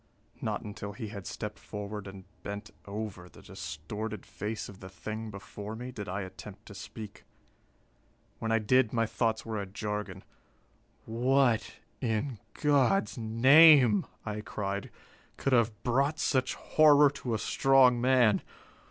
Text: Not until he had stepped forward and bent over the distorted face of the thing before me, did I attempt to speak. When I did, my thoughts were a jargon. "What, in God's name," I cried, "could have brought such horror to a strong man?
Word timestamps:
Not 0.41 0.63
until 0.63 0.93
he 0.93 1.09
had 1.09 1.27
stepped 1.27 1.59
forward 1.59 2.07
and 2.07 2.23
bent 2.41 2.71
over 2.87 3.29
the 3.29 3.43
distorted 3.43 4.25
face 4.25 4.67
of 4.67 4.79
the 4.79 4.89
thing 4.89 5.29
before 5.29 5.75
me, 5.75 5.91
did 5.91 6.09
I 6.09 6.21
attempt 6.21 6.65
to 6.65 6.73
speak. 6.73 7.23
When 8.39 8.51
I 8.51 8.57
did, 8.57 8.93
my 8.93 9.05
thoughts 9.05 9.45
were 9.45 9.61
a 9.61 9.67
jargon. 9.67 10.23
"What, 11.05 11.75
in 12.01 12.39
God's 12.55 13.15
name," 13.19 14.07
I 14.25 14.41
cried, 14.41 14.89
"could 15.37 15.53
have 15.53 15.71
brought 15.83 16.17
such 16.17 16.55
horror 16.55 17.11
to 17.11 17.35
a 17.35 17.37
strong 17.37 18.01
man? 18.01 18.41